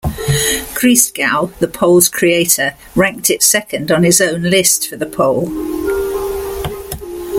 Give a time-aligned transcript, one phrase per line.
[0.73, 5.45] Christgau, the poll's creator, ranked it second on his own list for the poll.